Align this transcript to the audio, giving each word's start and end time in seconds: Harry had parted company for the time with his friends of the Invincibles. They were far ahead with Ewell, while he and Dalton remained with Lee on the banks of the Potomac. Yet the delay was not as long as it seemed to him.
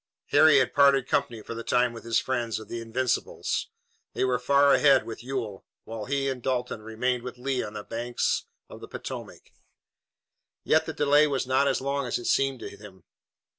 Harry 0.29 0.57
had 0.57 0.73
parted 0.73 1.07
company 1.07 1.43
for 1.43 1.53
the 1.53 1.63
time 1.63 1.93
with 1.93 2.03
his 2.03 2.17
friends 2.17 2.57
of 2.57 2.67
the 2.67 2.81
Invincibles. 2.81 3.67
They 4.13 4.23
were 4.23 4.39
far 4.39 4.73
ahead 4.73 5.05
with 5.05 5.23
Ewell, 5.23 5.63
while 5.83 6.05
he 6.05 6.27
and 6.27 6.41
Dalton 6.41 6.81
remained 6.81 7.21
with 7.21 7.37
Lee 7.37 7.61
on 7.61 7.73
the 7.73 7.83
banks 7.83 8.45
of 8.67 8.81
the 8.81 8.87
Potomac. 8.87 9.51
Yet 10.63 10.87
the 10.87 10.93
delay 10.93 11.27
was 11.27 11.45
not 11.45 11.67
as 11.67 11.81
long 11.81 12.07
as 12.07 12.17
it 12.17 12.25
seemed 12.25 12.61
to 12.61 12.75
him. 12.75 13.03